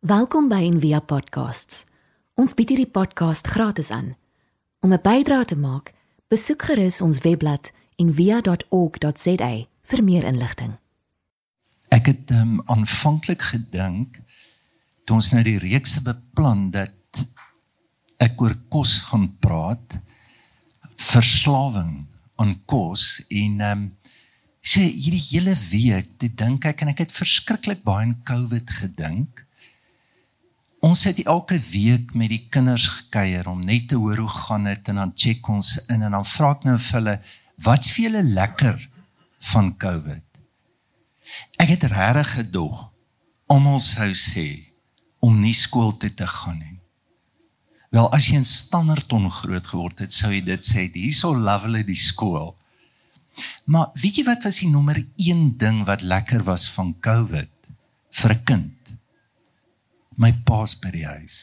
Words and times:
Welkom 0.00 0.46
by 0.48 0.62
Envia 0.64 1.02
Podcasts. 1.04 1.82
Ons 2.40 2.54
bied 2.56 2.70
hierdie 2.72 2.88
podcast 2.88 3.44
gratis 3.52 3.90
aan. 3.92 4.14
Om 4.80 4.94
'n 4.96 5.02
bydrae 5.04 5.44
te 5.44 5.56
maak, 5.56 5.92
besoek 6.32 6.62
gerus 6.62 7.00
ons 7.04 7.20
webblad 7.20 7.68
en 8.00 8.08
via.org.za 8.08 9.50
vir 9.82 10.04
meer 10.04 10.24
inligting. 10.24 10.78
Ek 11.92 12.06
het 12.06 12.30
um, 12.30 12.62
aanvanklik 12.64 13.42
gedink 13.42 14.22
toe 15.04 15.16
ons 15.20 15.30
nou 15.32 15.42
die 15.42 15.58
reeks 15.58 16.00
beplan 16.00 16.70
dat 16.70 16.96
ek 18.16 18.40
oor 18.40 18.56
kos 18.68 19.02
gaan 19.12 19.36
praat, 19.36 20.00
verslawing 20.96 22.08
aan 22.40 22.56
kos 22.64 23.20
en 23.28 23.60
um, 23.60 23.84
sê 24.64 24.80
hierdie 24.80 25.26
hele 25.28 25.54
week, 25.68 26.16
dit 26.16 26.32
dink 26.38 26.64
ek 26.64 26.80
en 26.80 26.88
ek 26.88 27.04
het 27.04 27.12
verskriklik 27.12 27.84
baie 27.84 28.06
aan 28.06 28.22
COVID 28.24 28.70
gedink. 28.70 29.44
Ons 30.80 31.02
het 31.04 31.18
elke 31.28 31.58
week 31.70 32.14
met 32.16 32.30
die 32.32 32.46
kinders 32.48 32.86
gekuier 32.88 33.48
om 33.50 33.60
net 33.60 33.90
te 33.90 33.98
hoor 34.00 34.22
hoe 34.24 34.32
gaan 34.32 34.64
dit 34.64 34.88
en 34.88 35.02
dan 35.02 35.12
check 35.14 35.48
ons 35.52 35.74
in 35.92 36.06
en 36.06 36.16
dan 36.16 36.24
vra 36.24 36.54
ek 36.56 36.64
nou 36.64 36.76
vir 36.80 36.96
hulle 36.96 37.16
wat's 37.66 37.92
vir 37.92 38.06
julle 38.06 38.22
lekker 38.38 38.78
van 39.52 39.68
COVID. 39.76 40.24
Ek 41.60 41.74
het 41.74 41.84
regtig 41.92 42.32
gedog 42.38 42.86
om 43.52 43.68
ons 43.74 43.90
sou 43.92 44.08
sê 44.16 44.46
om 45.20 45.36
nie 45.36 45.54
skool 45.54 45.92
toe 46.00 46.12
te 46.16 46.26
gaan 46.26 46.56
nie. 46.62 46.78
Wel 47.92 48.08
as 48.16 48.30
jy 48.30 48.40
in 48.40 48.48
Standerton 48.48 49.28
groot 49.34 49.66
geword 49.66 50.00
het, 50.00 50.14
sou 50.14 50.30
jy 50.32 50.40
dit 50.46 50.64
sê, 50.64 50.86
hierso 50.94 51.34
lovely 51.36 51.82
die 51.84 51.98
skool. 51.98 52.54
Maar 53.68 53.92
weet 54.00 54.22
jy 54.22 54.24
wat 54.30 54.46
was 54.46 54.62
die 54.62 54.72
nommer 54.72 54.96
1 54.96 55.58
ding 55.60 55.84
wat 55.88 56.06
lekker 56.06 56.46
was 56.48 56.70
van 56.72 56.94
COVID 57.04 57.50
vir 58.22 58.32
'n 58.32 58.44
kind? 58.44 58.79
My 60.16 60.32
pa's 60.44 60.74
by 60.78 60.90
die 60.94 61.06
huis. 61.06 61.42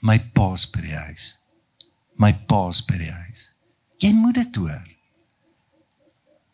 My 0.00 0.18
pa's 0.34 0.66
by 0.70 0.82
die 0.84 0.96
huis. 0.96 1.36
My 2.18 2.32
pa's 2.50 2.82
by 2.86 2.98
die 3.00 3.12
huis. 3.12 3.52
Jy 4.02 4.12
moet 4.14 4.38
dit 4.38 4.60
hoor. 4.60 4.84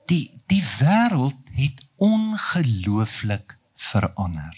Die 0.08 0.24
die 0.52 0.62
wêreld 0.78 1.40
het 1.56 1.80
ongelooflik 1.96 3.56
verander. 3.74 4.54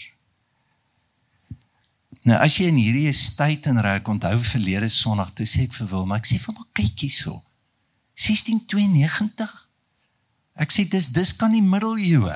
Nou 2.27 2.35
as 2.43 2.57
jy 2.59 2.67
in 2.67 2.79
hierdie 2.81 3.13
tyd 3.39 3.69
en 3.71 3.79
ry 3.79 3.99
onthou 4.03 4.35
verlede 4.43 4.89
Sondag 4.91 5.31
toe 5.35 5.47
sê 5.47 5.63
ek 5.63 5.77
vir 5.77 5.87
Wil, 5.93 6.05
maar 6.05 6.19
ek 6.19 6.27
sê 6.27 6.39
vir 6.43 6.57
my 6.57 6.65
kyk 6.75 7.05
hierso. 7.05 7.37
1692. 8.19 9.47
Ek 10.59 10.73
sê 10.73 10.87
dis 10.91 11.07
dis 11.15 11.33
kan 11.39 11.55
die 11.55 11.63
middeleeue. 11.63 12.35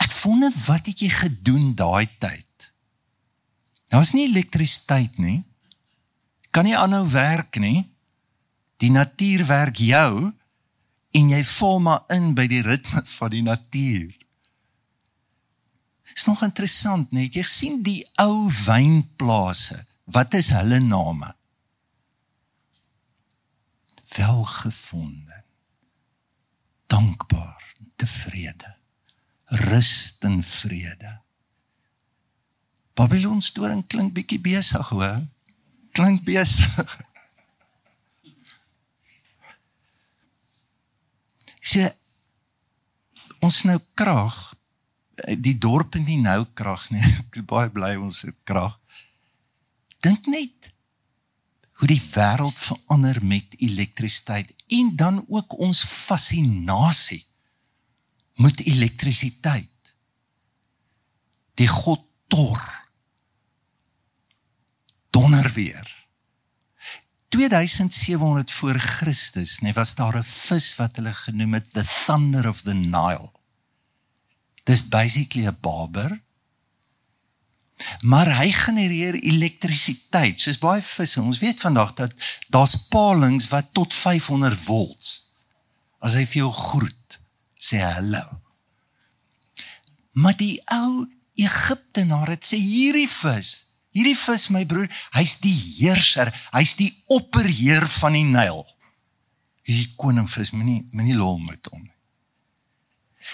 Ek 0.00 0.14
wonder 0.22 0.54
wat 0.64 0.88
het 0.88 1.02
jy 1.02 1.10
gedoen 1.12 1.74
daai 1.76 2.08
tyd? 2.22 2.47
Daar's 3.88 4.12
nie 4.12 4.28
elektrisiteit 4.28 5.16
nie. 5.18 5.42
Kan 6.50 6.68
nie 6.68 6.76
aanhou 6.76 7.06
werk 7.10 7.56
nie. 7.60 7.86
Die 8.78 8.90
natuur 8.92 9.46
werk 9.48 9.80
jou 9.80 10.32
en 11.18 11.30
jy 11.32 11.40
val 11.56 11.80
maar 11.82 12.04
in 12.14 12.34
by 12.36 12.46
die 12.50 12.62
ritme 12.62 13.02
van 13.18 13.32
die 13.32 13.42
natuur. 13.42 14.14
Is 16.14 16.26
nog 16.26 16.42
interessant, 16.42 17.12
net 17.14 17.36
jy 17.36 17.44
sien 17.46 17.82
die 17.86 18.02
ou 18.18 18.48
wynplase. 18.66 19.78
Wat 20.08 20.34
is 20.34 20.48
hulle 20.56 20.80
name? 20.82 21.30
Welgevonden. 24.16 25.44
Dankbaar, 26.88 27.74
tevrede. 28.00 28.74
Rust 29.68 30.24
en 30.24 30.40
vrede. 30.42 31.12
Babylon 32.98 33.38
storing 33.42 33.86
klink 33.86 34.10
bietjie 34.16 34.40
besig 34.42 34.88
hoor. 34.90 35.22
Klink 35.94 36.24
besig. 36.26 36.66
Sê 41.70 41.86
ons 43.44 43.62
nou 43.68 43.78
krag 43.94 44.34
die 45.38 45.58
dorp 45.58 45.94
het 45.94 46.06
nie 46.06 46.20
nou 46.22 46.46
krag 46.58 46.88
nie. 46.90 47.02
Ek 47.22 47.40
is 47.40 47.46
baie 47.46 47.70
bly 47.74 47.94
ons 48.00 48.22
het 48.26 48.36
krag. 48.48 48.74
Dink 50.04 50.26
net 50.30 50.70
hoe 51.78 51.88
die 51.90 52.02
wêreld 52.02 52.58
verander 52.58 53.20
met 53.22 53.54
elektrisiteit 53.62 54.50
en 54.74 54.90
dan 54.98 55.22
ook 55.28 55.54
ons 55.62 55.84
fascinasie 55.86 57.22
met 58.42 58.58
elektrisiteit. 58.66 59.94
Die 61.58 61.70
God 61.70 62.02
Thor 62.28 62.77
donder 65.20 65.52
weer. 65.52 65.96
2700 67.28 68.52
voor 68.52 68.78
Christus, 68.78 69.58
nee, 69.58 69.72
was 69.72 69.94
daar 69.94 70.16
'n 70.18 70.24
vis 70.24 70.76
wat 70.76 70.96
hulle 70.96 71.12
genoem 71.12 71.52
het 71.54 71.72
the 71.72 71.84
thunder 72.06 72.48
of 72.48 72.60
the 72.60 72.74
Nile. 72.74 73.30
Dis 74.64 74.88
basically 74.88 75.46
'n 75.46 75.58
barber. 75.60 76.22
Maar 78.00 78.36
hy 78.36 78.52
genereer 78.52 79.14
elektrisiteit, 79.14 80.40
soos 80.40 80.58
baie 80.58 80.82
visse. 80.82 81.20
Ons 81.20 81.38
weet 81.38 81.60
vandag 81.60 81.94
dat 81.94 82.12
daar's 82.48 82.86
palings 82.88 83.48
wat 83.48 83.68
tot 83.72 83.94
500 83.94 84.58
volts. 84.58 85.36
As 85.98 86.12
hy 86.12 86.26
vir 86.26 86.42
jou 86.42 86.52
groet, 86.52 87.18
sê 87.58 87.76
hallo. 87.76 88.40
Maar 90.12 90.36
die 90.36 90.62
ou 90.64 91.06
Egiptenaar 91.34 92.28
het 92.28 92.44
sê 92.44 92.56
hierdie 92.56 93.08
vis 93.08 93.67
Hierdie 93.98 94.14
vis 94.14 94.46
my 94.54 94.62
broer, 94.68 94.86
hy's 95.16 95.40
die 95.42 95.56
heerser, 95.80 96.30
hy's 96.54 96.76
die 96.78 96.92
opperheer 97.10 97.82
van 97.98 98.14
die 98.14 98.26
Nyl. 98.28 98.62
Hy's 99.66 99.80
die 99.82 99.94
koning 99.98 100.28
vis, 100.30 100.52
moenie 100.54 100.84
moenie 100.94 101.16
lol 101.18 101.40
met 101.42 101.66
hom 101.72 101.82
nie. 101.82 101.96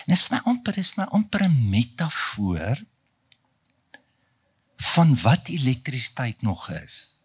Dit 0.08 0.16
is 0.16 0.24
my 0.32 0.40
amper 0.48 0.78
is 0.80 0.94
my 0.96 1.04
amper 1.12 1.44
'n 1.44 1.68
metafoor 1.70 2.80
van 4.94 5.14
wat 5.22 5.48
elektrisiteit 5.52 6.42
nog 6.42 6.70
is. 6.70 7.20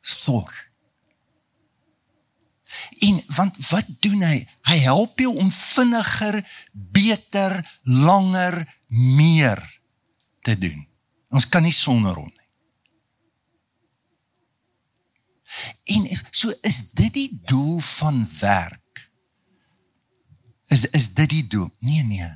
Sorg. 0.00 0.70
En 2.98 3.22
want 3.36 3.68
wat 3.68 3.86
doen 4.00 4.22
hy? 4.22 4.48
Hy 4.62 4.78
help 4.88 5.20
jou 5.20 5.36
om 5.36 5.50
vinniger, 5.52 6.40
beter, 6.72 7.60
langer, 7.82 8.56
meer 8.88 9.60
te 10.42 10.58
doen. 10.58 10.91
Ons 11.32 11.48
kan 11.48 11.64
nie 11.64 11.74
sonder 11.74 12.16
hom 12.18 12.28
nie. 12.28 12.38
En 15.96 16.06
so 16.30 16.52
is 16.64 16.78
dit 16.96 17.12
die 17.12 17.40
doel 17.48 17.78
van 17.78 18.22
werk. 18.40 19.10
Is 20.72 20.86
is 20.96 21.10
dit 21.14 21.28
die 21.28 21.46
doel? 21.46 21.68
Nee 21.80 22.04
nee. 22.04 22.30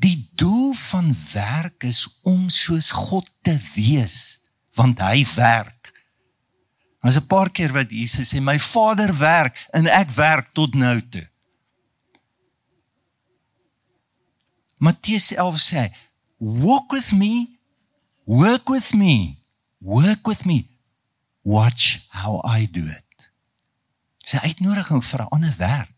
Die 0.00 0.30
doel 0.40 0.72
van 0.72 1.12
werk 1.32 1.84
is 1.84 2.06
om 2.22 2.48
soos 2.48 2.90
God 2.90 3.28
te 3.44 3.56
wees, 3.74 4.40
want 4.76 5.00
hy 5.04 5.24
werk. 5.34 5.92
Ons 7.00 7.16
'n 7.16 7.26
paar 7.26 7.50
keer 7.50 7.72
wat 7.72 7.90
Jesus 7.90 8.32
sê 8.32 8.40
my 8.40 8.58
Vader 8.58 9.12
werk 9.18 9.68
en 9.72 9.86
ek 9.86 10.10
werk 10.16 10.52
tot 10.52 10.74
nou 10.74 11.08
toe. 11.08 11.28
Matteus 14.76 15.32
11 15.32 15.60
sê 15.60 15.82
walk 16.40 16.90
with 16.90 17.12
me, 17.12 17.60
work 18.24 18.68
with 18.68 18.94
me, 18.94 19.44
work 19.80 20.26
with 20.26 20.46
me. 20.46 20.68
Watch 21.42 22.06
how 22.08 22.40
I 22.44 22.66
do 22.70 22.84
it. 22.84 23.30
Sy 24.24 24.38
uitnodiging 24.44 25.04
vir 25.04 25.20
'n 25.20 25.28
ander 25.28 25.54
werk. 25.56 25.96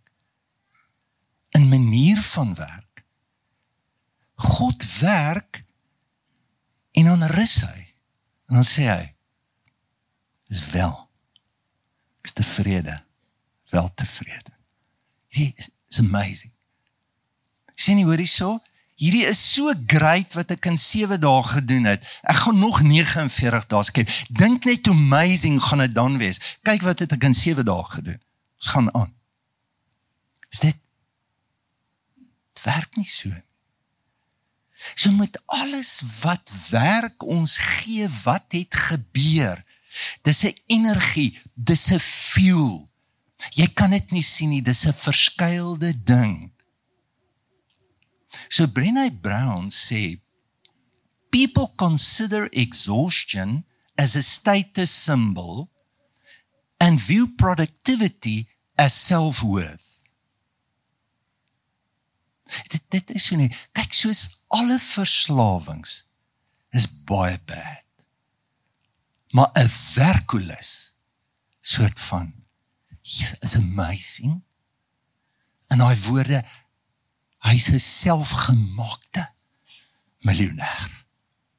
'n 1.55 1.69
manier 1.69 2.19
van 2.19 2.55
werk. 2.55 3.05
God 4.35 4.99
werk 4.99 5.65
en 6.91 7.05
dan 7.05 7.23
rus 7.23 7.61
hy. 7.61 7.95
En 8.47 8.55
dan 8.55 8.65
sê 8.65 8.83
hy: 8.83 9.15
"Dis 10.47 10.71
wel. 10.71 11.11
Ek 12.19 12.25
is 12.25 12.33
tevrede. 12.33 13.05
Wel 13.71 13.95
tevrede." 13.95 14.53
Dit 15.29 15.73
is 15.89 15.99
amazing. 15.99 16.53
Sien 17.75 17.99
jy 17.99 18.05
hoe 18.05 18.17
dit 18.17 18.29
so? 18.29 18.63
Hierdie 19.01 19.25
is 19.27 19.41
so 19.55 19.73
great 19.87 20.35
wat 20.37 20.51
ek 20.51 20.67
in 20.67 20.79
7 20.79 21.21
dae 21.21 21.43
gedoen 21.43 21.85
het. 21.85 22.05
Ek 22.23 22.45
gaan 22.45 22.59
nog 22.59 22.83
49 22.83 23.67
dae 23.67 23.85
skep. 23.85 24.13
Dink 24.29 24.65
net 24.69 24.87
hoe 24.87 24.95
amazing 24.95 25.59
gaan 25.63 25.79
dit 25.79 25.95
dan 25.95 26.19
wees. 26.19 26.41
Kyk 26.63 26.85
wat 26.87 27.03
het 27.03 27.13
ek 27.13 27.25
in 27.25 27.35
7 27.35 27.65
dae 27.67 27.85
gedoen. 27.97 28.21
Ons 28.61 28.69
gaan 28.75 28.95
aan. 28.95 29.15
Is 30.53 30.61
dit 30.61 30.77
dit 32.63 32.65
werk 32.65 32.97
nie 32.97 33.09
so 33.09 33.29
nie. 33.29 33.43
So 34.95 35.11
met 35.15 35.39
alles 35.47 36.03
wat 36.21 36.51
werk 36.71 37.23
ons 37.23 37.57
gee, 37.57 38.09
wat 38.25 38.51
het 38.51 38.75
gebeur? 38.75 39.63
Dis 40.23 40.43
'n 40.43 40.57
energie, 40.67 41.41
dis 41.55 41.91
'n 41.91 41.99
fuel. 41.99 42.89
Jy 43.51 43.67
kan 43.75 43.91
dit 43.91 44.11
nie 44.11 44.23
sien 44.23 44.49
nie, 44.49 44.63
dis 44.63 44.87
'n 44.87 44.93
verskeilde 44.93 46.05
ding. 46.05 46.52
So 48.49 48.67
Brené 48.67 49.11
Brown 49.11 49.71
sê 49.71 50.21
people 51.31 51.73
consider 51.77 52.49
exhaustion 52.53 53.65
as 53.97 54.15
a 54.17 54.23
status 54.23 54.91
symbol 54.91 55.71
and 56.81 56.99
view 56.99 57.29
productivity 57.39 58.49
as 58.77 58.93
self-worth. 58.93 59.81
Dit 62.69 62.85
dit 62.91 63.15
is 63.17 63.31
nie 63.33 63.49
kyk 63.73 63.95
soos 63.97 64.27
alle 64.53 64.77
verslawings 64.77 66.03
is 66.77 66.87
baie 67.09 67.39
bad. 67.49 67.85
Maar 69.33 69.51
'n 69.57 69.71
werkulus 69.95 70.93
soort 71.61 72.01
van 72.01 72.35
is 73.41 73.55
amazing. 73.57 74.43
En 75.69 75.79
daai 75.79 75.97
woorde 75.97 76.45
hy's 77.49 77.69
'n 77.69 77.81
selfgemaakte 77.81 79.33
miljonair. 80.23 80.91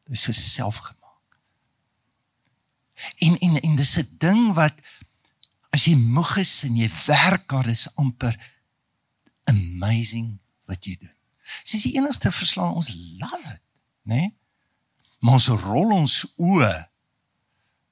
Dis 0.07 0.21
so 0.21 0.31
selfgemaak. 0.31 1.39
En 3.18 3.39
en 3.39 3.62
en 3.62 3.75
dis 3.75 3.95
'n 3.97 4.15
ding 4.18 4.53
wat 4.53 4.75
as 5.69 5.85
jy 5.85 5.95
moeg 5.95 6.38
is 6.38 6.63
en 6.63 6.75
jy 6.75 6.89
werk 7.06 7.50
daar 7.50 7.68
is 7.68 7.95
amper 7.95 8.35
amazing 9.44 10.39
wat 10.65 10.85
jy 10.85 10.97
doen. 11.00 11.15
Dis 11.63 11.83
die 11.83 11.95
enigste 11.97 12.31
verslaan 12.31 12.74
ons 12.74 12.94
love 13.19 13.50
it, 13.53 13.62
né? 14.01 14.15
Nee? 14.15 14.38
Maar 15.19 15.33
ons 15.33 15.47
rol 15.47 15.91
ons 15.95 16.15
oë 16.35 16.74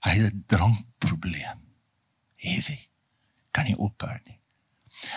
hy 0.02 0.12
het 0.12 0.34
'n 0.34 0.44
drankprobleem. 0.48 1.60
Heavy. 2.36 2.80
Kan 3.52 3.66
nie 3.66 3.78
ophou 3.78 4.20
nie. 4.26 4.41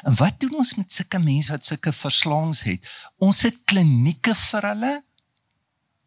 En 0.03 0.15
wat 0.17 0.39
doen 0.41 0.55
ons 0.61 0.75
met 0.75 0.93
sulke 0.93 1.19
mense 1.19 1.53
wat 1.53 1.67
sulke 1.67 1.93
verslaangs 1.93 2.63
het? 2.69 2.87
Ons 3.23 3.43
het 3.47 3.59
klinieke 3.69 4.35
vir 4.35 4.69
hulle. 4.71 4.95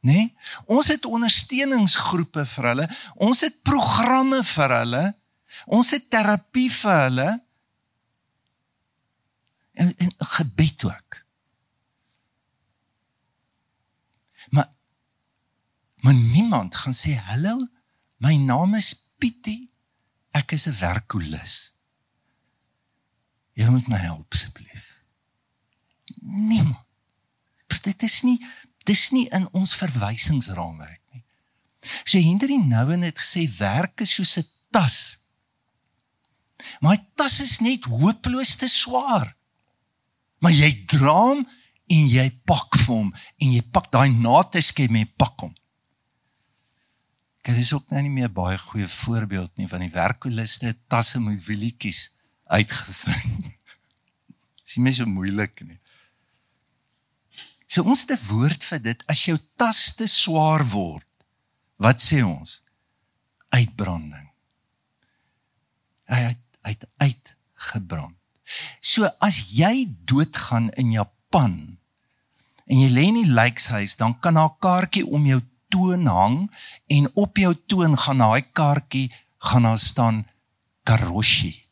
Né? 0.02 0.14
Nee? 0.14 0.26
Ons 0.66 0.90
het 0.94 1.06
ondersteuningsgroepe 1.06 2.46
vir 2.54 2.70
hulle. 2.72 2.88
Ons 3.16 3.44
het 3.46 3.62
programme 3.68 4.42
vir 4.46 4.76
hulle. 4.80 5.06
Ons 5.66 5.92
het 5.96 6.10
terapie 6.10 6.70
vir 6.74 7.02
hulle. 7.06 7.30
En, 9.78 9.94
en 9.98 10.14
gebed 10.38 10.86
ook. 10.90 11.22
Maar 14.56 14.70
maar 16.06 16.14
niemand 16.14 16.76
gaan 16.76 16.96
sê 16.96 17.18
hallo, 17.30 17.58
my 18.24 18.38
naam 18.38 18.78
is 18.78 18.94
Pietie. 19.18 19.68
Ek 20.32 20.54
is 20.54 20.68
'n 20.70 20.78
werkolus. 20.80 21.77
Jy 23.58 23.70
moet 23.74 23.88
my 23.90 23.98
help 23.98 24.34
asseblief. 24.38 24.84
Niemand. 26.22 26.84
Dit 27.82 28.04
is 28.04 28.22
nie 28.26 28.38
dis 28.88 29.10
nie 29.12 29.26
in 29.36 29.48
ons 29.58 29.74
verwysingsraamwerk 29.76 31.02
nie. 31.12 31.24
So 32.08 32.20
Henry 32.24 32.56
Nouwen 32.64 33.04
het 33.04 33.20
gesê 33.20 33.44
werk 33.58 34.04
is 34.06 34.14
soos 34.16 34.38
'n 34.38 34.48
tas. 34.72 35.18
Maar 36.80 36.96
'n 36.98 37.08
tas 37.16 37.40
is 37.42 37.60
net 37.60 37.84
hopeloos 37.84 38.56
te 38.56 38.68
swaar. 38.68 39.36
Maar 40.40 40.52
jy 40.52 40.86
dra 40.86 41.14
hom 41.14 41.48
en 41.88 42.08
jy 42.08 42.30
pak 42.46 42.78
vir 42.78 42.96
hom 42.96 43.14
en 43.38 43.52
jy 43.52 43.62
pak 43.62 43.92
daai 43.92 44.10
nateskem 44.10 44.96
en 44.96 45.14
pak 45.18 45.40
hom. 45.40 45.56
Dit 47.42 47.58
is 47.58 47.74
ook 47.74 47.90
nou 47.90 48.02
nie 48.02 48.12
meer 48.12 48.32
baie 48.32 48.58
goeie 48.58 48.88
voorbeeld 48.88 49.58
nie 49.58 49.68
van 49.68 49.80
die 49.80 49.94
werkoliste 49.94 50.76
tasse 50.88 51.20
met 51.20 51.46
wielietjies 51.46 52.17
uitgevind. 52.50 53.52
Dis 54.64 54.78
nie 54.84 54.94
so 54.94 55.06
moeilik 55.10 55.62
nie. 55.66 55.80
So 57.68 57.84
ons 57.84 58.06
te 58.08 58.16
woord 58.30 58.64
vir 58.64 58.80
dit 58.84 59.04
as 59.12 59.26
jou 59.28 59.36
tas 59.60 59.82
te 60.00 60.08
swaar 60.08 60.64
word. 60.72 61.06
Wat 61.78 62.02
sê 62.02 62.24
ons? 62.26 62.62
Uitbranding. 63.54 64.30
Hy 66.08 66.22
het 66.30 66.44
uit 66.68 66.86
uitgebrand. 67.04 68.16
So 68.80 69.08
as 69.24 69.40
jy 69.52 69.88
doodgaan 70.08 70.72
in 70.80 70.94
Japan 70.96 71.78
en 72.68 72.82
jy 72.82 72.88
lê 72.92 73.06
in 73.12 73.20
die 73.22 73.36
lijkshuis, 73.36 73.96
dan 74.00 74.16
kan 74.20 74.36
daar 74.40 74.52
'n 74.52 74.60
kaartjie 74.60 75.06
om 75.06 75.26
jou 75.26 75.42
toon 75.70 76.06
hang 76.06 76.52
en 76.88 77.12
op 77.16 77.38
jou 77.38 77.54
toon 77.68 77.98
gaan 77.98 78.18
daai 78.24 78.44
kaartjie 78.52 79.12
gaan 79.38 79.64
daar 79.64 79.80
staan 79.80 80.28
Karoshi. 80.84 81.67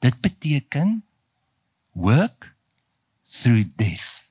Dit 0.00 0.20
beteken 0.20 1.04
work 1.92 2.56
through 3.24 3.68
death. 3.76 4.24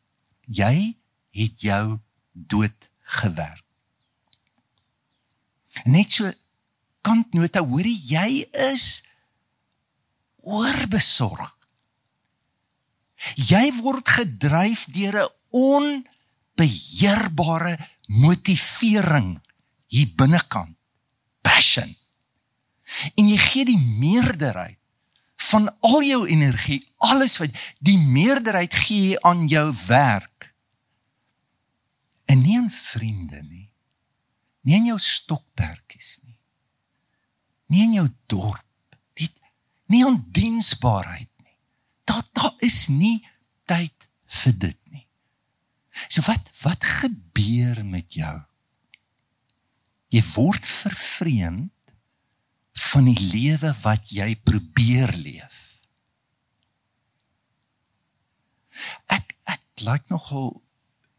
Jy 0.50 0.98
het 1.38 1.62
jou 1.62 2.00
dood 2.33 2.89
gewerk. 3.19 3.66
Net 5.86 6.12
so 6.12 6.31
kantnota 7.06 7.62
hoorie 7.63 8.01
jy 8.10 8.50
is 8.74 9.04
oorbesorg. 10.42 11.57
Jy 13.36 13.74
word 13.83 14.10
gedryf 14.10 14.86
deur 14.95 15.15
'n 15.22 15.30
onbeheerbare 15.54 17.77
motivering 18.07 19.42
hier 19.88 20.10
binnekant. 20.15 20.77
Passion. 21.42 21.95
En 23.15 23.30
jy 23.30 23.38
gee 23.38 23.65
die 23.65 23.77
meerderheid 23.77 24.79
van 25.50 25.69
al 25.80 26.04
jou 26.06 26.28
energie, 26.30 26.81
alles 26.98 27.38
wat 27.42 27.56
die 27.80 27.98
meerderheid 27.98 28.74
gee 28.86 29.18
aan 29.25 29.48
jou 29.50 29.68
werk. 29.88 30.54
En 32.30 32.42
nie 32.42 32.57
aan 32.57 32.69
vriende 32.69 33.42
nie. 33.44 33.69
Nie 34.62 34.78
aan 34.78 34.90
jou 34.92 35.00
stokpertjies 35.01 36.19
nie. 36.22 36.38
Nie 37.74 37.86
aan 37.88 37.96
jou 37.98 38.07
dorp, 38.25 38.98
nie, 39.18 39.30
nie 39.94 40.04
aan 40.06 40.19
diensbaarheid 40.34 41.30
nie. 41.42 41.57
Daar 42.10 42.25
daar 42.34 42.54
is 42.66 42.88
nie 42.88 43.18
tyd 43.69 44.10
vir 44.42 44.56
dit 44.57 44.80
nie. 44.94 45.06
So 46.07 46.25
wat 46.28 46.50
wat 46.62 46.86
gebeur 46.86 47.81
met 47.86 48.13
jou? 48.13 48.36
Jy 50.10 50.22
word 50.34 50.66
vervreemd 50.66 51.74
van 52.89 53.06
die 53.09 53.19
lewe 53.31 53.71
wat 53.83 54.09
jy 54.13 54.33
probeer 54.45 55.13
leef. 55.18 55.57
Ek 59.12 59.36
ek 59.50 59.83
like 59.86 60.07
nogal 60.13 60.53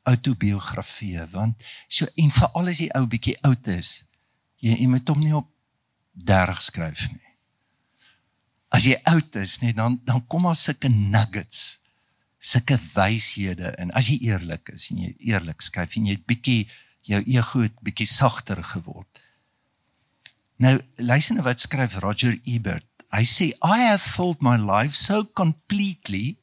autobiografieë 0.09 1.27
want 1.35 1.61
so 1.89 2.09
en 2.19 2.33
veral 2.35 2.71
as 2.73 2.81
jy 2.83 2.89
ou 2.99 3.07
bietjie 3.11 3.37
oud 3.47 3.69
is, 3.73 4.01
jy, 4.65 4.75
jy 4.75 4.89
moet 4.91 5.13
hom 5.13 5.21
nie 5.23 5.35
op 5.37 5.51
30 6.27 6.63
skryf 6.65 7.07
nie. 7.13 7.27
As 8.71 8.87
jy 8.87 8.97
oud 9.11 9.37
is, 9.41 9.59
net 9.65 9.77
dan 9.79 9.99
dan 10.07 10.25
kom 10.31 10.47
daar 10.49 10.59
sulke 10.59 10.91
nuggets, 10.91 11.81
sulke 12.41 12.79
wyshede 12.95 13.75
en 13.83 13.93
as 13.99 14.09
jy 14.11 14.21
eerlik 14.31 14.73
is 14.75 14.89
en 14.93 15.05
jy 15.05 15.15
eerlik 15.33 15.63
skryf 15.65 15.99
en 15.99 16.09
jy 16.09 16.17
het 16.19 16.29
bietjie 16.29 16.63
jou 17.11 17.21
ego 17.35 17.65
het 17.65 17.81
bietjie 17.85 18.09
sagter 18.09 18.63
geword. 18.65 19.10
Nou 20.61 20.75
luister 20.97 21.35
nou 21.35 21.45
wat 21.47 21.61
skryf 21.61 21.97
Roger 22.05 22.37
Ebert. 22.45 22.85
Hy 23.11 23.25
sê 23.25 23.47
I 23.65 23.89
have 23.89 24.03
filled 24.05 24.43
my 24.45 24.59
life 24.61 24.95
so 24.95 25.25
completely 25.25 26.37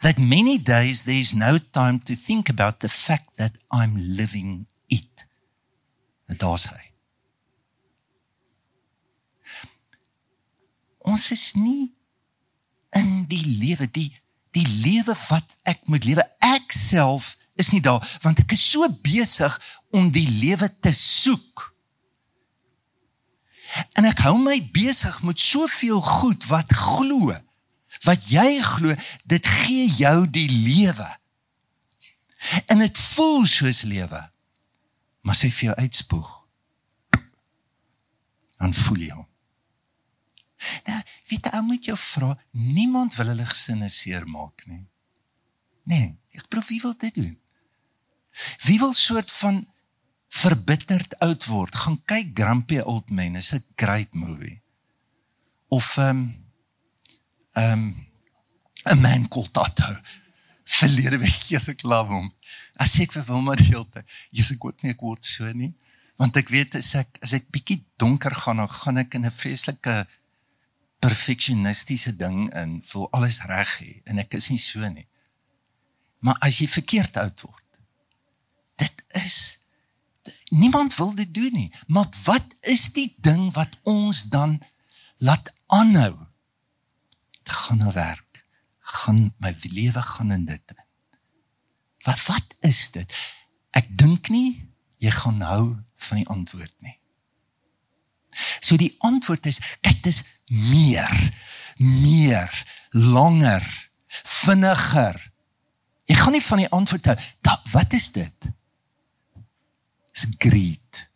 that 0.00 0.18
many 0.18 0.58
days 0.58 1.02
there's 1.02 1.34
no 1.34 1.58
time 1.58 1.98
to 2.06 2.14
think 2.14 2.48
about 2.48 2.80
the 2.80 2.88
fact 2.88 3.36
that 3.36 3.58
I'm 3.72 3.98
living 3.98 4.68
it. 4.88 5.26
Dit 6.30 6.46
sê. 6.62 6.78
Ons 11.10 11.30
is 11.34 11.50
nie 11.58 11.90
in 12.94 13.26
die 13.26 13.42
lewe 13.58 13.90
die 13.90 14.10
die 14.54 14.66
lewe 14.84 15.14
wat 15.28 15.58
ek 15.70 15.82
moet 15.90 16.06
lewe 16.06 16.22
ek 16.42 16.72
self 16.74 17.34
is 17.58 17.70
nie 17.74 17.82
daar 17.82 18.02
want 18.22 18.38
ek 18.42 18.54
is 18.54 18.62
so 18.62 18.86
besig 19.02 19.54
om 19.94 20.10
die 20.14 20.26
lewe 20.42 20.66
te 20.82 20.90
soek 20.94 21.70
En 23.98 24.06
ek 24.08 24.22
hou 24.26 24.36
my 24.42 24.58
besig 24.74 25.22
met 25.26 25.40
soveel 25.40 26.00
goed 26.00 26.44
wat 26.50 26.72
glo. 26.74 27.34
Wat 28.06 28.28
jy 28.30 28.60
glo, 28.64 28.94
dit 29.28 29.46
gee 29.46 29.88
jou 29.98 30.18
die 30.30 30.48
lewe. 30.50 31.08
En 32.66 32.78
dit 32.82 32.98
voel 33.14 33.46
soos 33.46 33.82
lewe. 33.86 34.22
Maar 35.20 35.36
sy 35.36 35.50
vir 35.52 35.70
jou 35.70 35.76
uitspoeg. 35.84 36.30
Dan 38.60 38.74
voel 38.76 39.04
jy 39.04 39.12
hom. 39.14 39.26
Nou, 40.84 41.00
wie 41.30 41.40
dan 41.40 41.64
moet 41.64 41.84
jou 41.88 41.96
vra, 41.96 42.34
niemand 42.50 43.14
wil 43.16 43.30
hulle 43.32 43.46
gesinne 43.48 43.88
seermaak 43.88 44.66
nie. 44.68 44.82
Nee, 45.88 46.10
ek 46.36 46.48
probeer 46.52 46.68
wie 46.68 46.80
wil 46.84 46.96
dit 47.00 47.14
doen? 47.16 47.36
Wie 48.66 48.78
wil 48.78 48.92
soort 48.94 49.32
van 49.40 49.62
verbitterd 50.30 51.18
oud 51.18 51.46
word, 51.50 51.74
gaan 51.74 51.98
kyk 52.04 52.34
Grumpy 52.38 52.78
Old 52.80 53.10
Men, 53.10 53.36
is 53.36 53.52
'n 53.52 53.64
great 53.76 54.14
movie. 54.14 54.62
Of 55.68 55.96
ehm 55.96 56.08
um, 56.08 56.34
ehm 57.52 57.72
um, 57.72 58.08
A 58.88 58.94
Man 58.94 59.28
Called 59.28 59.56
Otto. 59.56 59.96
Verlede 60.64 61.18
week 61.18 61.50
het 61.50 61.68
ek 61.68 61.82
love 61.82 62.12
hom. 62.12 62.30
As 62.80 62.96
ek 63.02 63.12
vir 63.12 63.26
Wilma 63.28 63.54
die 63.58 63.68
hele 63.68 63.84
tyd, 63.92 64.06
jy's 64.30 64.52
ek 64.54 64.64
ook 64.64 64.82
nie 64.82 64.94
ek 64.94 65.02
word 65.04 65.26
so 65.26 65.50
nie, 65.52 65.74
want 66.16 66.36
ek 66.36 66.48
weet 66.48 66.78
as 66.78 66.94
ek 66.96 67.18
as 67.24 67.34
ek 67.36 67.50
bietjie 67.52 67.82
donker 68.00 68.32
gaan, 68.32 68.62
dan 68.62 68.70
gaan 68.72 69.02
ek 69.02 69.14
in 69.18 69.26
'n 69.26 69.34
vreeslike 69.34 70.06
perfeksionistiese 71.00 72.16
ding 72.16 72.48
in, 72.54 72.80
voel 72.84 73.08
alles 73.16 73.40
reg 73.48 73.70
hê 73.80 74.02
en 74.04 74.18
ek 74.18 74.34
is 74.34 74.50
nie 74.50 74.60
so 74.60 74.80
nie. 74.88 75.08
Maar 76.20 76.36
as 76.40 76.60
jy 76.60 76.68
verkeerd 76.68 77.16
oud 77.16 77.40
word, 77.40 77.68
dit 78.76 79.04
is 79.16 79.59
niemand 80.50 80.96
wil 80.96 81.14
dit 81.14 81.34
doen 81.34 81.52
nie. 81.52 81.70
Maar 81.86 82.08
wat 82.24 82.46
is 82.60 82.92
die 82.92 83.14
ding 83.22 83.52
wat 83.54 83.78
ons 83.82 84.22
dan 84.22 84.58
laat 85.18 85.52
aanhou? 85.66 86.14
Dit 87.42 87.52
gaan 87.52 87.78
na 87.78 87.92
werk. 87.92 88.44
Gaan 88.80 89.34
my 89.38 89.54
lewe 89.60 90.02
gaan 90.02 90.32
in 90.32 90.44
dit. 90.44 90.74
Wat 92.02 92.26
wat 92.26 92.54
is 92.60 92.90
dit? 92.90 93.14
Ek 93.70 93.86
dink 93.88 94.28
nie 94.28 94.70
jy 95.00 95.12
gaan 95.14 95.40
hou 95.40 95.64
van 95.96 96.20
die 96.20 96.28
antwoord 96.28 96.74
nie. 96.84 96.96
So 98.60 98.76
die 98.80 98.94
antwoord 99.06 99.46
is 99.50 99.60
kyk 99.84 100.02
dis 100.04 100.22
meer, 100.48 101.16
meer, 101.78 102.50
langer, 102.90 103.64
vinniger. 104.08 105.18
Jy 106.10 106.16
gaan 106.18 106.34
nie 106.36 106.44
van 106.44 106.64
die 106.64 106.72
antwoord 106.74 107.12
hou. 107.12 107.18
Wat 107.70 107.92
is 107.94 108.10
dit? 108.12 108.50
Is 110.22 110.34
greed. 110.38 111.08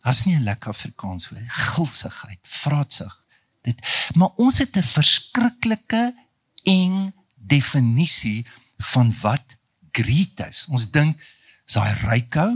As 0.00 0.24
nie 0.24 0.36
'n 0.36 0.42
lekker 0.42 0.70
Afrikaans 0.70 1.28
woord, 1.28 1.48
gulsigheid, 1.48 2.40
vraatsig. 2.42 3.14
Dit 3.62 3.78
maar 4.14 4.32
ons 4.36 4.58
het 4.58 4.76
'n 4.76 4.82
verskriklike 4.82 6.14
eng 6.62 7.12
definisie 7.34 8.46
van 8.76 9.12
wat 9.20 9.44
greed 9.90 10.40
is. 10.48 10.66
Ons 10.68 10.90
dink 10.90 11.20
is 11.66 11.74
daai 11.74 11.94
ryk 11.94 12.36
ou, 12.36 12.52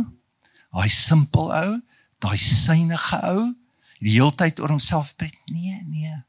daai 0.70 0.88
simpel 0.88 1.52
ou, 1.54 1.80
daai 2.18 2.38
synige 2.38 3.18
ou, 3.22 3.54
die 3.98 4.16
heeltyd 4.18 4.60
oor 4.60 4.74
homself 4.74 5.16
pret. 5.16 5.34
Nee, 5.46 5.82
nee. 5.84 6.22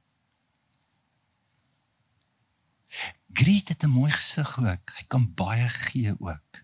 Greed 3.34 3.68
het 3.68 3.84
'n 3.84 3.90
mooi 3.90 4.12
gesig 4.12 4.58
ook. 4.60 4.94
Hy 4.98 5.04
kan 5.08 5.34
baie 5.34 5.70
gee 5.70 6.16
ook. 6.20 6.63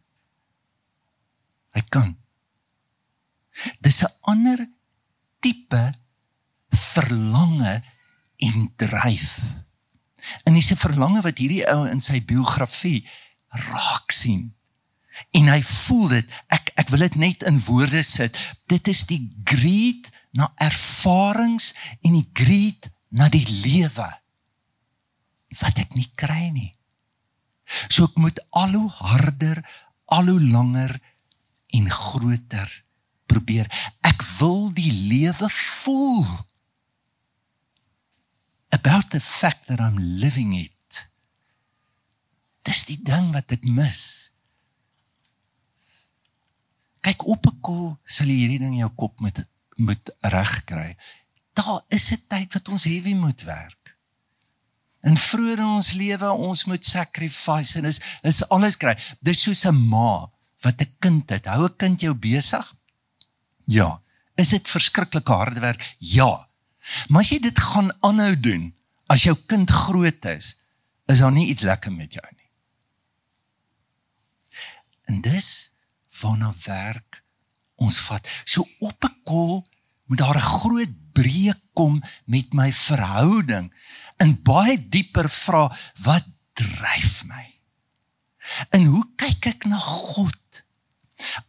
Kan. 1.90 2.18
Dis 3.82 4.02
'n 4.04 4.14
ander 4.22 4.60
tipe 5.40 5.94
verlange 6.70 7.84
en 8.38 8.74
dryf. 8.76 9.38
En 10.44 10.54
dis 10.54 10.72
'n 10.72 10.76
verlange 10.76 11.22
wat 11.22 11.38
hierdie 11.38 11.66
ou 11.68 11.88
in 11.90 12.02
sy 12.02 12.22
biografie 12.26 13.08
raak 13.48 14.12
sien. 14.12 14.56
En 15.32 15.48
hy 15.48 15.62
voel 15.64 16.08
dit. 16.08 16.32
Ek 16.48 16.72
ek 16.76 16.90
wil 16.90 17.00
dit 17.00 17.16
net 17.16 17.44
in 17.44 17.60
woorde 17.60 18.04
sit. 18.04 18.38
Dit 18.68 18.88
is 18.88 19.06
die 19.06 19.22
greed 19.44 20.10
na 20.32 20.54
ervarings 20.56 21.74
en 22.02 22.14
die 22.14 22.30
greed 22.34 22.90
na 23.10 23.30
die 23.30 23.46
lewe 23.66 24.10
wat 25.60 25.82
ek 25.82 25.96
nie 25.98 26.08
kry 26.16 26.50
nie. 26.54 26.74
So 27.90 28.06
ek 28.10 28.18
moet 28.22 28.40
al 28.50 28.74
hoe 28.78 28.90
harder, 29.02 29.62
al 30.06 30.30
hoe 30.30 30.42
langer 30.42 30.94
en 31.76 31.90
groter 31.90 32.70
probeer. 33.30 33.70
Ek 34.02 34.24
wil 34.40 34.70
die 34.74 34.92
lewe 34.92 35.50
voel. 35.50 36.26
About 38.70 39.10
the 39.14 39.22
fact 39.22 39.68
that 39.68 39.80
I'm 39.80 39.98
living 39.98 40.54
it. 40.58 41.06
Dis 42.66 42.86
die 42.90 43.00
ding 43.06 43.32
wat 43.34 43.54
ek 43.56 43.66
mis. 43.66 44.04
Kyk 47.06 47.24
op 47.26 47.48
'n 47.48 47.62
kol 47.62 47.98
sal 48.06 48.28
jy 48.28 48.44
hierdie 48.44 48.60
ding 48.60 48.76
in 48.76 48.86
jou 48.86 48.94
kop 48.96 49.20
met 49.24 49.46
moet 49.80 50.10
regkry. 50.20 50.98
Daar 51.54 51.82
is 51.88 52.12
'n 52.12 52.24
tyd 52.28 52.54
wat 52.54 52.68
ons 52.70 52.84
heavy 52.84 53.14
moet 53.14 53.42
werk. 53.42 53.96
In 55.02 55.18
vroeër 55.18 55.60
in 55.60 55.66
ons 55.66 55.92
lewe 55.92 56.30
ons 56.32 56.66
moet 56.66 56.86
sacrifice 56.86 57.78
en 57.78 57.86
is 57.86 58.00
is 58.22 58.44
alles 58.50 58.78
kry. 58.78 58.98
Dis 59.22 59.42
soos 59.42 59.64
'n 59.66 59.88
ma 59.88 60.30
wat 60.62 60.82
'n 60.82 60.96
kind 61.00 61.30
het. 61.30 61.46
Hou 61.46 61.66
'n 61.66 61.76
kind 61.76 62.02
jou 62.02 62.14
besig? 62.14 62.76
Ja. 63.66 64.02
Is 64.36 64.50
dit 64.50 64.70
verskriklike 64.70 65.32
harde 65.32 65.60
werk? 65.60 65.96
Ja. 65.98 66.50
Maar 67.08 67.22
as 67.22 67.30
jy 67.30 67.40
dit 67.40 67.60
gaan 67.60 67.92
aanhou 68.00 68.40
doen 68.40 68.76
as 69.08 69.24
jou 69.24 69.36
kind 69.46 69.70
groot 69.70 70.26
is, 70.26 70.56
is 71.06 71.20
daar 71.20 71.32
nie 71.32 71.48
iets 71.48 71.62
lekker 71.62 71.92
met 71.92 72.14
jou 72.14 72.26
nie. 72.36 72.50
En 75.10 75.22
dis 75.22 75.70
waarna 76.22 76.54
werk 76.66 77.24
ons 77.76 77.98
vat. 78.00 78.28
So 78.46 78.66
op 78.80 79.04
'n 79.04 79.16
kol 79.24 79.66
moet 80.06 80.18
daar 80.18 80.38
'n 80.38 80.52
groot 80.62 80.94
breek 81.14 81.60
kom 81.74 82.04
met 82.26 82.54
my 82.54 82.72
verhouding 82.72 83.74
en 84.18 84.44
baie 84.44 84.90
dieper 84.90 85.30
vra 85.30 85.78
wat 86.04 86.26
dryf 86.54 87.24
my? 87.24 87.59
En 88.70 88.86
hoe 88.86 89.06
kyk 89.20 89.46
ek 89.54 89.68
na 89.70 89.78
God? 89.78 90.64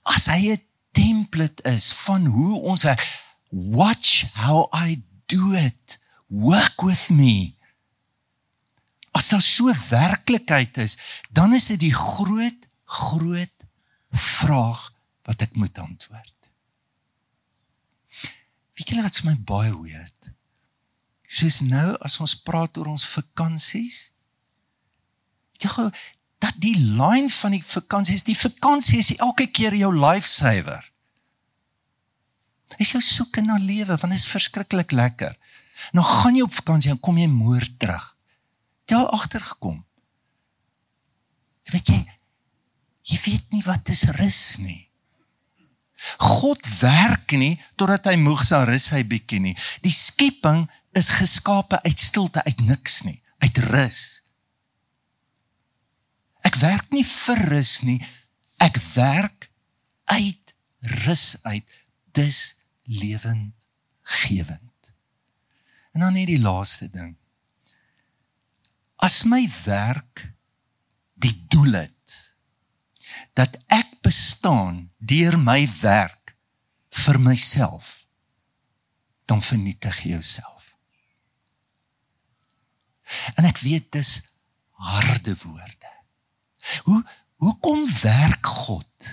As 0.03 0.27
hy 0.27 0.53
'n 0.53 0.63
template 0.93 1.63
is 1.63 1.93
van 2.05 2.27
hoe 2.27 2.61
ons 2.61 2.83
werk, 2.83 3.03
watch 3.51 4.25
how 4.35 4.69
I 4.73 5.03
do 5.27 5.53
it. 5.55 5.99
Work 6.29 6.83
with 6.83 7.09
me. 7.09 7.55
As 9.11 9.29
daar 9.29 9.43
so 9.43 9.73
werklikheid 9.89 10.77
is, 10.79 10.99
dan 11.31 11.55
is 11.55 11.67
dit 11.67 11.81
die 11.81 11.95
groot 11.95 12.69
groot 12.85 13.55
vraag 14.11 14.93
wat 15.23 15.43
ek 15.47 15.55
moet 15.55 15.79
antwoord. 15.79 16.35
Wie 18.75 18.87
kan 18.87 19.03
dit 19.05 19.19
vir 19.21 19.31
my 19.31 19.37
baie 19.47 19.75
weird? 19.77 20.31
Soos 21.31 21.61
nou 21.63 21.95
as 22.03 22.17
ons 22.23 22.35
praat 22.43 22.79
oor 22.81 22.91
ons 22.91 23.07
vakansies. 23.07 24.09
Ja, 25.63 25.91
dat 26.41 26.57
die 26.57 26.77
line 26.79 27.29
van 27.29 27.53
die 27.57 27.65
vakansie 27.65 28.17
is 28.17 28.25
die 28.25 28.39
vakansie 28.39 29.01
is 29.03 29.13
elke 29.21 29.47
keer 29.53 29.77
jou 29.77 29.91
lifesaver. 29.93 30.87
Is 32.81 32.95
jou 32.95 33.03
soeke 33.05 33.43
na 33.45 33.59
lewe 33.61 33.97
want 33.97 34.13
dit 34.13 34.21
is 34.21 34.29
verskriklik 34.31 34.95
lekker. 34.97 35.35
Nou 35.97 36.05
gaan 36.07 36.37
jy 36.37 36.47
op 36.47 36.57
vakansie 36.57 36.93
en 36.93 37.01
kom 37.03 37.19
jy 37.21 37.29
môre 37.29 37.69
terug. 37.81 38.07
Jy 38.89 38.99
het 38.99 39.13
agtergekom. 39.17 39.83
Jy 41.67 41.77
weet 41.77 41.93
jy 41.93 42.01
jy 43.11 43.19
weet 43.25 43.53
nie 43.57 43.65
wat 43.67 43.89
is 43.91 44.05
rus 44.17 44.43
nie. 44.63 44.87
God 46.21 46.65
werk 46.81 47.35
nie 47.37 47.57
totdat 47.77 48.07
hy 48.09 48.17
moeg 48.21 48.45
sal 48.47 48.69
rus 48.71 48.89
hy 48.95 49.03
bietjie 49.09 49.43
nie. 49.45 49.57
Die 49.85 49.93
skepping 49.93 50.65
is 50.97 51.11
geskape 51.13 51.81
uit 51.85 52.01
stilte, 52.01 52.43
uit 52.47 52.65
niks 52.65 53.03
nie, 53.05 53.19
uit 53.45 53.59
rus. 53.71 54.20
Ek 56.51 56.57
werk 56.59 56.89
nie 56.91 57.05
vir 57.07 57.41
rus 57.53 57.77
nie. 57.87 58.01
Ek 58.59 58.75
werk 58.97 59.47
uit 60.11 60.55
rus 61.07 61.37
uit. 61.47 61.63
Dis 62.11 62.41
lewensgewend. 62.91 64.89
En 65.95 66.03
dan 66.03 66.17
net 66.19 66.27
die 66.27 66.41
laaste 66.43 66.89
ding. 66.91 67.13
As 68.99 69.23
my 69.31 69.45
werk 69.63 70.25
die 71.15 71.37
doel 71.53 71.79
het 71.79 72.17
dat 73.39 73.55
ek 73.71 74.01
bestaan 74.03 74.89
deur 74.99 75.39
my 75.39 75.63
werk 75.81 76.35
vir 77.05 77.21
myself 77.23 78.01
dan 79.31 79.39
vernietig 79.45 80.03
jy 80.03 80.17
jouself. 80.17 80.75
En 83.39 83.47
ek 83.47 83.63
weet 83.63 83.87
dis 83.95 84.17
harde 84.91 85.37
woorde. 85.45 85.90
Hoe 86.85 87.01
hoekom 87.41 87.87
werk 88.03 88.47
God? 88.47 89.11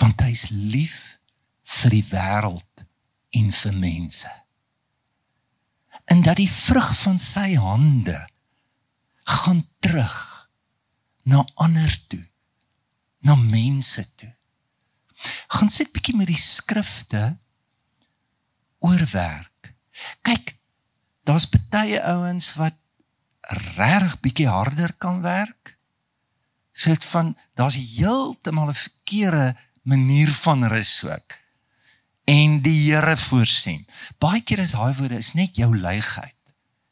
Want 0.00 0.20
hy 0.24 0.30
is 0.32 0.48
lief 0.50 0.98
vir 1.80 1.96
die 1.96 2.06
wêreld 2.10 2.84
en 3.36 3.52
vir 3.54 3.76
mense. 3.76 4.30
En 6.10 6.24
dat 6.26 6.40
die 6.40 6.50
vrug 6.50 6.90
van 7.02 7.20
sy 7.22 7.54
hande 7.60 8.18
gaan 9.30 9.62
terug 9.78 10.16
na 11.22 11.44
ander 11.54 11.92
toe, 12.08 12.24
na 13.22 13.36
mense 13.36 14.02
toe. 14.18 14.32
Gaan 15.52 15.70
sit 15.70 15.92
bietjie 15.92 16.16
met 16.16 16.30
die 16.30 16.40
skrifte 16.40 17.22
oor 18.80 19.04
werk. 19.12 19.74
Kyk, 20.26 20.54
daar's 21.28 21.46
baie 21.70 22.00
ouens 22.02 22.48
wat 22.56 22.79
regtig 23.50 24.20
bietjie 24.20 24.48
harder 24.48 24.92
kan 24.98 25.20
werk. 25.22 25.76
Soet 26.72 27.04
van 27.04 27.36
daar's 27.54 27.74
heeltemal 27.74 28.68
'n 28.68 28.74
verkeerde 28.74 29.56
manier 29.82 30.28
van 30.28 30.64
rus 30.64 31.04
ook. 31.04 31.38
En 32.24 32.62
die 32.62 32.92
Here 32.92 33.16
voorsien. 33.16 33.86
Baie 34.18 34.42
keer 34.42 34.58
is 34.58 34.70
daai 34.70 34.94
woorde 34.94 35.16
is 35.16 35.32
net 35.32 35.56
jou 35.56 35.76
leegheid. 35.76 36.36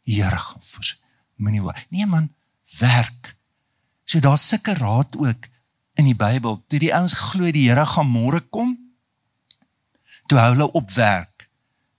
Here 0.03 0.37
gaan 0.37 0.63
voorsien. 0.63 0.99
Moenie 1.37 1.61
hoor. 1.61 1.85
Nee 1.89 2.07
man, 2.07 2.35
werk. 2.79 3.37
So 4.05 4.21
daar's 4.21 4.49
sulke 4.49 4.75
raad 4.75 5.17
ook 5.17 5.47
in 5.95 6.05
die 6.05 6.17
Bybel. 6.17 6.65
Toe 6.67 6.79
die 6.79 6.95
ouens 6.95 7.13
glo 7.13 7.51
die 7.51 7.69
Here 7.69 7.87
gaan 7.87 8.11
môre 8.11 8.41
kom, 8.41 8.77
toe 10.27 10.39
hou 10.39 10.51
hulle 10.51 10.73
op 10.73 10.91
werk 10.91 11.28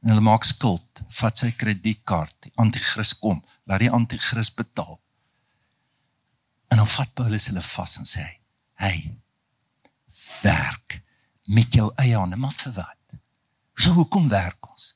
en 0.01 0.13
hulle 0.13 0.23
maak 0.23 0.45
skuld, 0.47 1.01
vat 1.19 1.37
sy 1.37 1.51
kredietkaart, 1.59 2.35
die 2.45 2.53
anti-kris 2.61 3.13
kom, 3.19 3.41
laat 3.67 3.83
die 3.83 3.91
anti-kris 3.91 4.51
betaal. 4.55 4.99
En 6.69 6.79
dan 6.79 6.87
vat 6.87 7.13
Paulus 7.17 7.49
hulle 7.49 7.63
vas 7.65 7.97
en 7.97 8.05
sê: 8.07 8.25
"Hey, 8.79 9.11
werk 10.41 11.01
met 11.49 11.73
jou 11.73 11.89
eie 11.95 12.17
hande, 12.17 12.37
maar 12.37 12.53
vir 12.53 12.73
wat? 12.73 13.19
So 13.79 13.95
hoekom 13.97 14.29
werk 14.29 14.69
ons? 14.69 14.93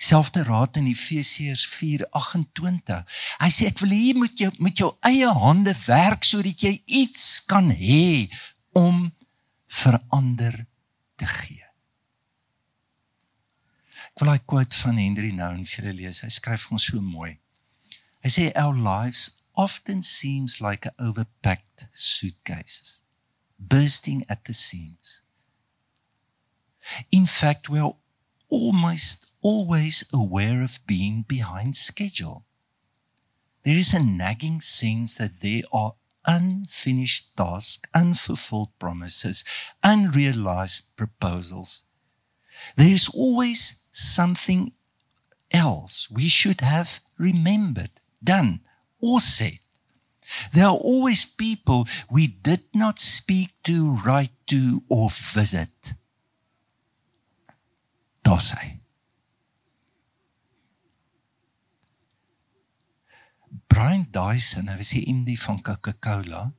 Selfde 0.00 0.42
raad 0.42 0.76
in 0.80 0.88
Efesiërs 0.88 1.66
4:28. 1.68 3.04
Hy 3.38 3.50
sê 3.52 3.68
ek 3.68 3.78
wil 3.84 3.92
hê 3.92 4.00
jy 4.08 4.14
moet 4.16 4.38
jou 4.38 4.50
met 4.58 4.76
jou 4.76 4.90
eie 5.04 5.28
hande 5.28 5.74
werk 5.86 6.24
sodat 6.24 6.60
jy 6.60 6.82
iets 6.86 7.44
kan 7.44 7.68
hê 7.68 8.30
om 8.72 9.10
verander 9.66 10.66
te 11.16 11.26
gee. 11.26 11.69
Wil 14.20 14.32
'n 14.32 14.44
quote 14.44 14.76
van 14.76 14.96
Henry 14.96 15.32
Nouwen 15.32 15.64
vir 15.64 15.80
julle 15.80 15.92
lees. 15.96 16.20
Hy 16.20 16.28
skryf 16.28 16.66
ons 16.70 16.84
so 16.84 17.00
mooi. 17.00 17.38
Hy 18.20 18.28
sê 18.28 18.44
our 18.52 18.76
lives 18.76 19.46
often 19.56 20.02
seems 20.02 20.60
like 20.60 20.84
a 20.84 20.92
overpacked 21.00 21.88
suitcases 21.94 23.00
bursting 23.58 24.24
at 24.28 24.44
the 24.44 24.52
seams. 24.52 25.22
In 27.10 27.24
fact, 27.24 27.68
we 27.68 27.78
are 27.78 27.96
almost 28.48 29.26
always 29.40 30.04
aware 30.12 30.62
of 30.62 30.84
being 30.86 31.22
behind 31.22 31.76
schedule. 31.76 32.44
There 33.62 33.76
is 33.76 33.94
a 33.94 34.04
nagging 34.04 34.60
sense 34.60 35.14
that 35.14 35.40
there 35.40 35.62
are 35.72 35.94
unfinished 36.26 37.36
tasks, 37.36 37.88
unfulfilled 37.94 38.78
promises, 38.78 39.44
unrealized 39.82 40.94
proposals. 40.96 41.84
There 42.76 42.92
is 42.92 43.08
always 43.08 43.79
something 43.92 44.72
else 45.50 46.08
we 46.10 46.28
should 46.28 46.60
have 46.60 47.00
remembered, 47.18 47.90
done, 48.22 48.60
or 49.00 49.20
said. 49.20 49.58
There 50.52 50.66
are 50.66 50.76
always 50.76 51.24
people 51.24 51.88
we 52.10 52.28
did 52.28 52.62
not 52.74 53.00
speak 53.00 53.50
to, 53.64 53.94
write 54.06 54.30
to, 54.46 54.82
or 54.88 55.10
visit. 55.10 55.94
Daar's 58.22 58.50
hy. 58.54 58.76
Brian 63.70 64.06
Dyson, 64.10 64.68
hy 64.68 64.76
was 64.78 64.90
die 64.94 65.06
MD 65.10 65.34
van 65.40 65.62
Coca-Cola. 65.62 66.52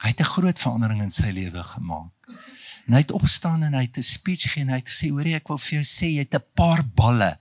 Hy 0.00 0.08
het 0.08 0.20
'n 0.20 0.32
groot 0.34 0.58
verandering 0.58 1.00
in 1.00 1.10
sy 1.12 1.30
lewe 1.30 1.62
gemaak. 1.62 2.12
En 2.90 2.96
hy 2.96 3.04
het 3.04 3.12
opstaan 3.14 3.62
en 3.62 3.76
hy 3.78 3.84
het 3.86 3.98
'n 3.98 4.02
speech 4.02 4.42
gegee 4.50 4.62
en 4.66 4.72
hy 4.74 4.78
het 4.82 4.90
gesê, 4.90 5.08
"Hoerie, 5.14 5.34
ek 5.36 5.48
wil 5.48 5.58
vir 5.58 5.78
jou 5.78 5.84
sê 5.86 6.06
jy 6.10 6.26
het 6.26 6.34
'n 6.34 6.50
paar 6.54 6.82
balle 6.84 7.38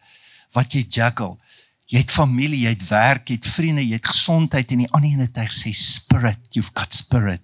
wat 0.53 0.73
jy 0.73 0.85
juggle. 0.89 1.37
Jy 1.85 1.97
het 1.97 2.11
familie, 2.11 2.59
jy 2.59 2.69
het 2.69 2.87
werk, 2.87 3.27
jy 3.29 3.35
het 3.35 3.47
vriende, 3.47 3.87
jy 3.87 3.93
het 3.93 4.07
gesondheid 4.07 4.71
en 4.71 4.77
die 4.77 4.91
ander 4.91 5.09
een 5.09 5.19
het 5.19 5.35
hy 5.35 5.45
gesê 5.45 5.73
spirit, 5.73 6.39
you've 6.51 6.71
got 6.75 6.93
spirit." 6.93 7.41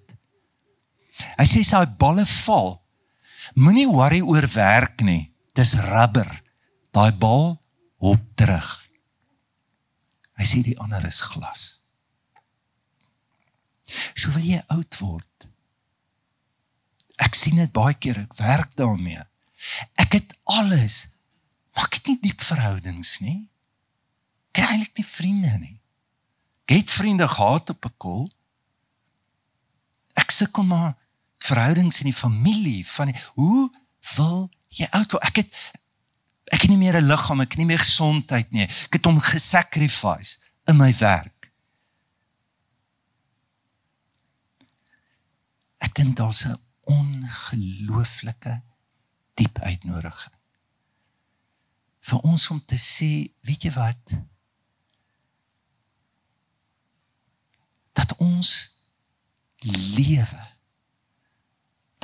Hy 1.37 1.45
sê 1.45 1.59
as 1.59 1.71
hy 1.71 1.85
balle 1.97 2.25
val, 2.25 2.81
moenie 3.55 3.87
worry 3.87 4.21
oor 4.21 4.47
werk 4.53 5.01
nie. 5.01 5.31
Dis 5.53 5.73
rubber. 5.73 6.43
Daai 6.91 7.11
bal 7.11 7.61
hop 7.97 8.21
terug. 8.35 8.85
Hy 10.37 10.45
sê 10.45 10.61
die 10.63 10.79
ander 10.79 11.05
is 11.05 11.21
glas. 11.21 11.79
So 14.13 14.31
wil 14.31 14.43
jy 14.43 14.63
oud 14.67 14.97
word. 14.99 15.34
Ek 17.35 17.41
sien 17.41 17.57
dit 17.59 17.71
baie 17.75 17.97
keer, 17.99 18.21
ek 18.23 18.37
werk 18.39 18.77
daarmee. 18.79 19.19
Ek 19.99 20.13
het 20.15 20.29
alles, 20.47 21.01
maar 21.75 21.89
ek 21.89 21.97
het 21.97 22.07
nie 22.07 22.21
diep 22.21 22.45
verhoudings 22.47 23.17
nie. 23.19 23.49
Ek 24.53 24.61
het 24.61 24.71
eintlik 24.71 25.01
nie 25.01 25.07
vriende 25.09 25.51
nie. 25.59 25.73
Ek 26.63 26.77
het 26.77 26.93
vriende 26.95 27.27
gehad 27.27 27.73
op 27.75 27.85
'n 27.85 27.93
kol. 27.97 28.23
Ek 30.15 30.31
sukkel 30.31 30.63
maar 30.63 30.95
verhoudings 31.43 31.99
in 31.99 32.07
die 32.07 32.15
familie 32.15 32.87
van 32.87 33.11
die, 33.11 33.21
hoe 33.35 33.69
wil 34.15 34.49
jy 34.69 34.87
oud 34.91 35.11
word? 35.11 35.23
Ek 35.27 35.35
het 35.35 35.51
ek 36.55 36.61
het 36.61 36.69
nie 36.69 36.79
meer 36.79 36.95
'n 37.01 37.07
liggaam, 37.11 37.41
ek 37.41 37.49
het 37.49 37.57
nie 37.57 37.67
meer 37.67 37.83
gesondheid 37.83 38.51
nie. 38.51 38.63
Ek 38.63 38.93
het 38.93 39.05
hom 39.05 39.19
gesacrifice 39.19 40.37
in 40.67 40.77
my 40.77 40.95
werk. 40.97 41.51
Ek 45.83 45.93
dink 45.95 46.15
daar's 46.15 46.45
'n 46.45 46.64
ongelooflike 46.91 48.61
diep 49.35 49.59
uitnodiging 49.59 50.33
vir 52.05 52.25
ons 52.29 52.49
om 52.53 52.59
te 52.69 52.77
sê, 52.77 53.25
weet 53.41 53.65
jy 53.65 53.71
wat? 53.73 54.11
Dat 57.97 58.13
ons 58.21 58.51
lewe 59.95 60.43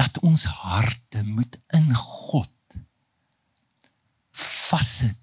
dat 0.02 0.18
ons 0.26 0.44
harte 0.44 1.22
moet 1.24 1.60
in 1.78 1.94
God 1.94 2.50
vassit. 4.32 5.18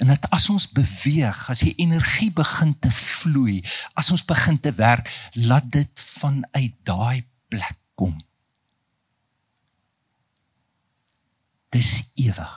En 0.00 0.08
dat 0.08 0.24
as 0.30 0.48
ons 0.48 0.68
beweeg, 0.72 1.40
as 1.50 1.60
die 1.66 1.74
energie 1.82 2.30
begin 2.32 2.72
te 2.78 2.90
vloei, 2.90 3.60
as 3.98 4.08
ons 4.14 4.24
begin 4.24 4.56
te 4.60 4.72
werk, 4.78 5.10
laat 5.34 5.68
dit 5.74 6.04
vanuit 6.16 6.74
daai 6.86 7.26
plek 7.52 7.78
kom. 7.94 8.16
Dis 11.72 12.12
ewig. 12.20 12.52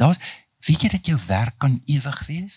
Daar's 0.00 0.20
weet 0.64 0.86
jy 0.86 0.90
dat 0.94 1.06
jou 1.10 1.18
werk 1.26 1.58
kan 1.60 1.76
ewig 1.90 2.20
wees? 2.30 2.56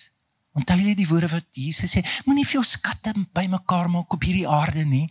Onthou 0.58 0.78
jy 0.80 0.96
die 0.98 1.08
woorde 1.10 1.30
wat 1.30 1.48
Jesus 1.54 1.94
sê, 1.94 2.02
moenie 2.26 2.46
vir 2.48 2.60
jou 2.60 2.66
skatte 2.66 3.14
bymekaar 3.36 3.90
maak 3.94 4.14
op 4.14 4.26
hierdie 4.26 4.48
aarde 4.50 4.86
nie. 4.90 5.06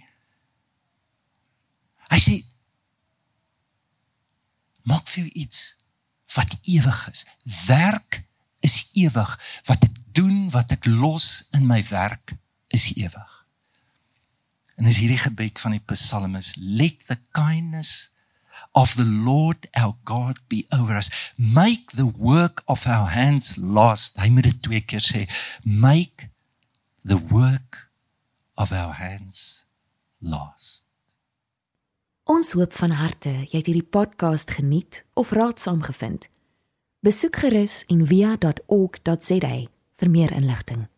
Hy 2.11 2.19
sê 2.23 2.37
maak 4.87 5.07
vir 5.11 5.25
jou 5.25 5.33
iets 5.45 5.63
wat 6.37 6.57
ewig 6.63 7.01
is. 7.13 7.25
Werk 7.67 8.21
is 8.67 8.81
ewig. 8.99 9.33
Wat 9.67 9.87
ek 9.87 9.95
doen, 10.17 10.47
wat 10.55 10.75
ek 10.75 10.87
los 10.91 11.47
in 11.57 11.67
my 11.69 11.81
werk 11.91 12.35
is 12.75 12.89
ewig. 12.95 13.33
En 14.77 14.89
is 14.91 14.99
hierdie 15.01 15.21
gebed 15.21 15.59
van 15.63 15.77
die 15.77 15.85
psalmis, 15.89 16.53
let 16.59 16.99
the 17.09 17.17
kindness 17.37 18.16
of 18.77 18.95
the 18.95 19.09
Lord 19.09 19.69
our 19.73 19.97
God 20.05 20.37
be 20.49 20.67
over 20.71 20.97
us. 20.97 21.11
Make 21.39 21.97
the 21.97 22.07
work 22.07 22.63
of 22.69 22.87
our 22.87 23.09
hands 23.09 23.57
last. 23.57 24.21
Hy 24.21 24.29
moet 24.29 24.45
dit 24.45 24.63
twee 24.63 24.85
keer 24.85 25.01
sê. 25.01 25.25
Make 25.65 26.29
the 27.03 27.19
work 27.33 27.89
of 28.55 28.73
our 28.73 28.93
hands 29.01 29.65
last. 30.21 30.85
Ons 32.27 32.53
hoop 32.59 32.75
van 32.75 32.97
harte 32.99 33.33
jy 33.47 33.61
het 33.61 33.69
hierdie 33.71 33.87
podcast 33.87 34.51
geniet 34.59 35.05
of 35.15 35.33
raadsaam 35.33 35.81
gevind. 35.87 36.27
Besoek 37.07 37.39
gerus 37.45 37.85
en 37.93 38.03
via.ok.za 38.07 39.55
vir 39.97 40.11
meer 40.11 40.33
inligting. 40.35 40.89